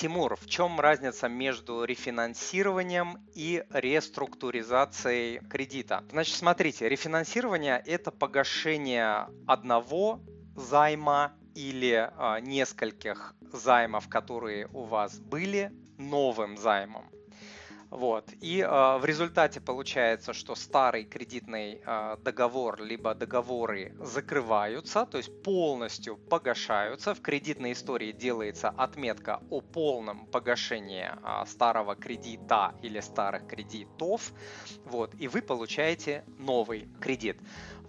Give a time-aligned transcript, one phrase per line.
[0.00, 6.04] Тимур, в чем разница между рефинансированием и реструктуризацией кредита?
[6.10, 10.22] Значит, смотрите, рефинансирование– это погашение одного
[10.56, 17.04] займа или а, нескольких займов, которые у вас были, новым займом.
[17.90, 18.32] Вот.
[18.40, 25.42] И э, в результате получается, что старый кредитный э, договор либо договоры закрываются, то есть
[25.42, 27.14] полностью погашаются.
[27.14, 34.32] В кредитной истории делается отметка о полном погашении э, старого кредита или старых кредитов.
[34.84, 35.14] Вот.
[35.18, 37.38] И вы получаете новый кредит.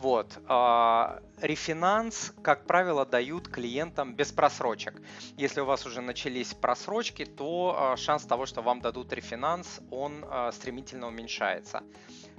[0.00, 0.38] Вот.
[0.46, 4.94] А, рефинанс, как правило, дают клиентам без просрочек.
[5.36, 10.52] Если у вас уже начались просрочки, то шанс того, что вам дадут рефинанс, он а,
[10.52, 11.82] стремительно уменьшается.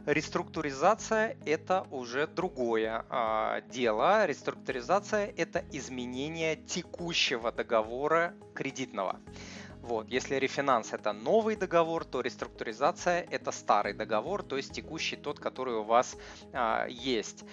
[0.06, 3.06] Реструктуризация– это уже другое
[3.70, 4.26] дело.
[4.26, 9.20] Реструктуризация– это изменение текущего договора кредитного.
[9.82, 10.08] Вот.
[10.10, 15.76] Если рефинанс это новый договор, то реструктуризация это старый договор, то есть текущий тот, который
[15.76, 16.16] у вас
[16.54, 17.44] а, есть.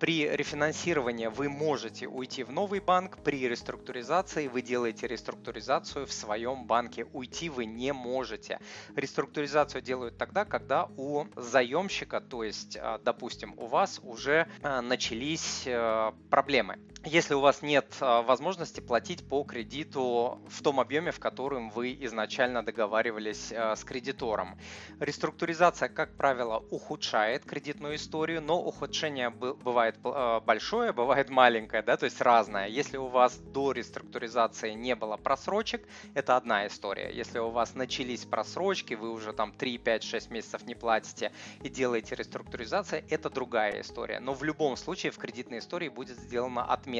[0.00, 6.66] При рефинансировании вы можете уйти в новый банк, при реструктуризации вы делаете реструктуризацию в своем
[6.66, 7.06] банке.
[7.12, 8.58] Уйти вы не можете.
[8.96, 15.64] Реструктуризацию делают тогда, когда у заемщика, то есть, а, допустим, у вас уже а, начались
[15.68, 16.78] а, проблемы.
[17.06, 21.96] Если у вас нет а, возможности платить по кредиту в том объеме, в котором вы
[22.00, 24.58] изначально договаривались э, с кредитором.
[24.98, 32.06] Реструктуризация, как правило, ухудшает кредитную историю, но ухудшение бывает э, большое, бывает маленькое, да, то
[32.06, 32.66] есть разное.
[32.66, 37.12] Если у вас до реструктуризации не было просрочек, это одна история.
[37.14, 41.30] Если у вас начались просрочки, вы уже там 3, 5, 6 месяцев не платите
[41.62, 44.18] и делаете реструктуризацию, это другая история.
[44.18, 46.95] Но в любом случае в кредитной истории будет сделана отметка.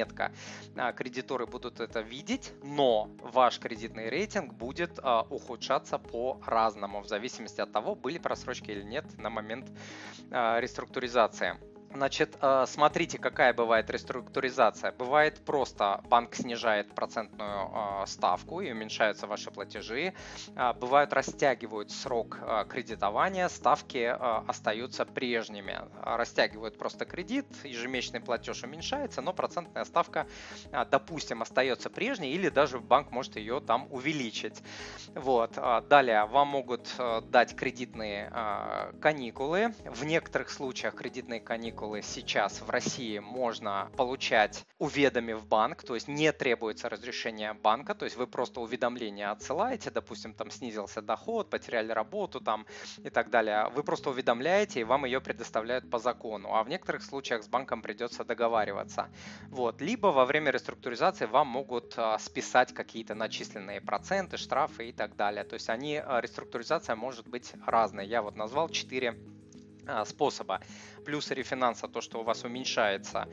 [0.75, 7.07] А, кредиторы будут это видеть, но ваш кредитный рейтинг будет будет а, ухудшаться по-разному, в
[7.07, 9.71] зависимости от того, были просрочки или нет на момент
[10.31, 11.55] а, реструктуризации.
[11.93, 14.91] Значит, э, смотрите, какая бывает реструктуризация.
[14.91, 20.13] Бывает просто банк снижает процентную э, ставку и уменьшаются ваши платежи.
[20.55, 22.39] Э, бывают растягивают срок
[22.69, 24.15] кредитования, ставки
[24.47, 25.79] остаются прежними.
[26.03, 30.27] Растягивают просто кредит, ежемесячный платеж уменьшается, но процентная ставка,
[30.91, 34.61] допустим, остается прежней или даже банк может ее там увеличить.
[35.15, 35.57] Вот.
[35.89, 36.93] Далее вам могут
[37.29, 38.31] дать кредитные
[39.01, 39.73] каникулы.
[39.85, 46.07] В некоторых случаях кредитные каникулы каникулы сейчас в России можно получать уведомив банк, то есть
[46.07, 51.91] не требуется разрешение банка, то есть вы просто уведомление отсылаете, допустим, там снизился доход, потеряли
[51.91, 52.65] работу там
[53.03, 53.69] и так далее.
[53.75, 56.55] Вы просто уведомляете, и вам ее предоставляют по закону.
[56.55, 59.09] А в некоторых случаях с банком придется договариваться.
[59.49, 59.79] Вот.
[59.79, 65.43] Либо во время реструктуризации вам могут а, списать какие-то начисленные проценты, штрафы и так далее.
[65.43, 68.07] То есть они, а, реструктуризация может быть разной.
[68.07, 69.15] Я вот назвал 4
[69.87, 70.59] а, способа
[71.07, 73.29] плюсы рефинанса то, что у вас уменьшается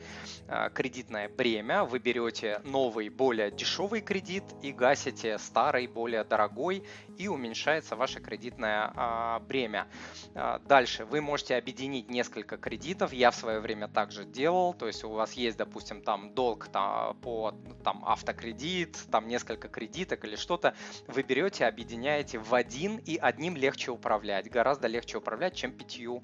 [0.47, 6.85] э, кредитное бремя, вы берете новый, более дешевый кредит и гасите старый, более дорогой,
[7.17, 9.89] и уменьшается ваше кредитное э, бремя.
[10.35, 13.11] Э, дальше вы можете объединить несколько кредитов.
[13.11, 17.17] Я в свое время также делал, то есть у вас есть, допустим, там долг там,
[17.17, 17.53] по
[17.83, 20.75] там, автокредит, там несколько кредиток или что-то,
[21.07, 26.23] вы берете, объединяете в один, и одним легче управлять, гораздо легче управлять, чем пятью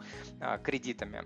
[0.64, 1.26] кредитами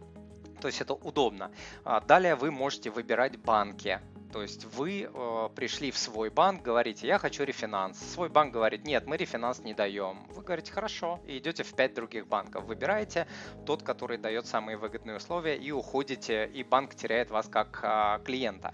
[0.66, 1.52] то есть это удобно.
[1.84, 4.00] А, далее вы можете выбирать банки.
[4.32, 7.98] То есть вы э, пришли в свой банк, говорите, я хочу рефинанс.
[7.98, 10.26] Свой банк говорит, нет, мы рефинанс не даем.
[10.30, 12.66] Вы говорите, хорошо, и идете в 5 других банков.
[12.66, 13.28] Выбираете
[13.66, 18.74] тот, который дает самые выгодные условия, и уходите, и банк теряет вас как э, клиента.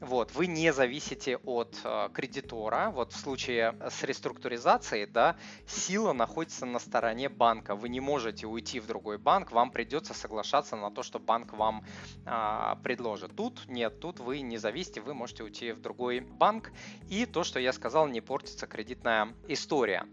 [0.00, 2.90] Вот, вы не зависите от э, кредитора.
[2.90, 5.36] Вот в случае с реструктуризацией, да,
[5.66, 7.74] сила находится на стороне банка.
[7.74, 11.84] Вы не можете уйти в другой банк, вам придется соглашаться на то, что банк вам
[12.24, 13.36] э, предложит.
[13.36, 16.72] Тут нет, тут вы не зависите месте вы можете уйти в другой банк.
[17.10, 20.04] И то, что я сказал, не портится кредитная история.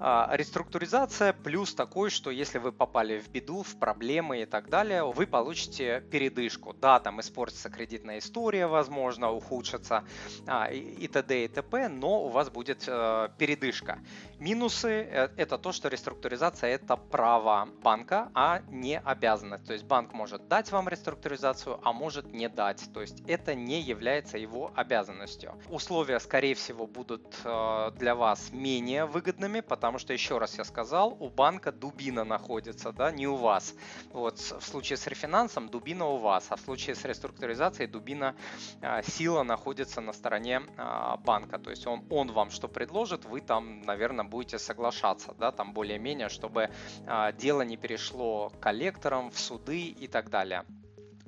[0.00, 5.04] А, реструктуризация плюс такой, что если вы попали в беду, в проблемы и так далее,
[5.04, 6.72] вы получите передышку.
[6.72, 10.04] Да, там испортится кредитная история, возможно, ухудшится
[10.46, 11.44] а, и т.д.
[11.44, 14.00] и т.п., но у вас будет э, передышка.
[14.38, 19.66] Минусы э,– это то, что реструктуризация– это право банка, а не обязанность.
[19.66, 22.82] То есть банк может дать вам реструктуризацию, а может не дать.
[22.92, 25.54] То есть это не является его обязанностью.
[25.68, 30.64] Условия, скорее всего, будут э, для вас менее выгодными, потому потому что, еще раз я
[30.64, 33.74] сказал, у банка дубина находится, да, не у вас.
[34.12, 38.34] Вот в случае с рефинансом дубина у вас, а в случае с реструктуризацией дубина
[38.80, 41.58] а, сила находится на стороне а, банка.
[41.58, 46.30] То есть он, он вам что предложит, вы там, наверное, будете соглашаться, да, там более-менее,
[46.30, 46.70] чтобы
[47.06, 50.64] а, дело не перешло коллекторам в суды и так далее.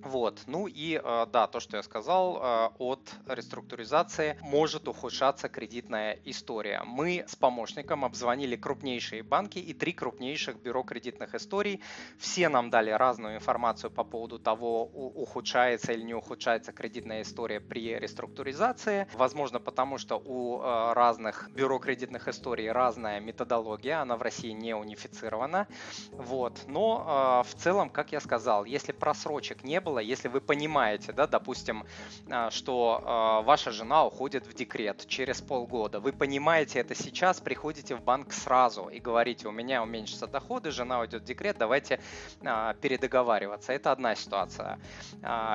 [0.07, 6.17] Вот, ну и э, да, то, что я сказал, э, от реструктуризации может ухудшаться кредитная
[6.25, 6.83] история.
[6.87, 11.83] Мы с помощником обзвонили крупнейшие банки и три крупнейших бюро кредитных историй.
[12.19, 17.99] Все нам дали разную информацию по поводу того, ухудшается или не ухудшается кредитная история при
[17.99, 19.09] реструктуризации.
[19.15, 24.73] Возможно, потому что у э, разных бюро кредитных историй разная методология, она в России не
[24.73, 25.67] унифицирована.
[26.13, 31.27] Вот, но в целом, как я сказал, если просрочек не было, если вы понимаете, да,
[31.27, 31.85] допустим,
[32.31, 37.95] а, что а, ваша жена уходит в декрет через полгода, вы понимаете это сейчас, приходите
[37.95, 42.01] в банк сразу и говорите, у меня уменьшатся доходы, жена уйдет в декрет, давайте
[42.45, 43.73] а, передоговариваться.
[43.73, 44.79] Это одна ситуация.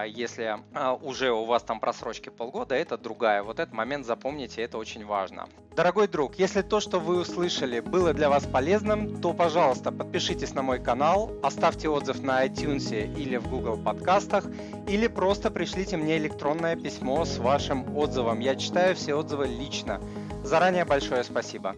[0.08, 0.58] Если
[1.02, 3.44] уже у вас там просрочки полгода, это другая.
[3.44, 5.48] Вот этот момент запомните, это очень важно.
[5.76, 10.62] Дорогой друг, если то, что вы услышали, было для вас полезным, то, пожалуйста, подпишитесь на
[10.62, 13.78] мой канал, оставьте отзыв на iTunes или в Google
[14.32, 14.46] подкастах,
[14.88, 18.40] или просто пришлите мне электронное письмо с вашим отзывом.
[18.40, 20.02] Я читаю все отзывы лично.
[20.44, 21.76] Заранее большое спасибо.